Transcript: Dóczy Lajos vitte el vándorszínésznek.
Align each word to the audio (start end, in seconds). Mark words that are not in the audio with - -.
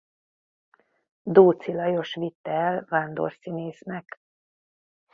Dóczy 1.33 1.71
Lajos 1.73 2.13
vitte 2.17 2.51
el 2.51 2.85
vándorszínésznek. 2.91 4.19